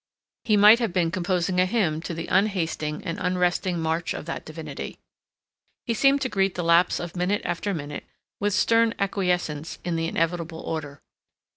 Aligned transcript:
He 0.45 0.57
might 0.57 0.79
have 0.79 0.91
been 0.93 1.11
composing 1.11 1.59
a 1.59 1.67
hymn 1.67 2.01
to 2.01 2.15
the 2.15 2.25
unhasting 2.25 3.03
and 3.05 3.19
unresting 3.19 3.77
march 3.79 4.15
of 4.15 4.25
that 4.25 4.45
divinity. 4.45 4.97
He 5.85 5.93
seemed 5.93 6.21
to 6.21 6.27
greet 6.27 6.55
the 6.55 6.63
lapse 6.63 6.99
of 6.99 7.15
minute 7.15 7.43
after 7.45 7.71
minute 7.71 8.05
with 8.39 8.55
stern 8.55 8.95
acquiescence 8.97 9.77
in 9.83 9.97
the 9.97 10.07
inevitable 10.07 10.61
order. 10.61 11.03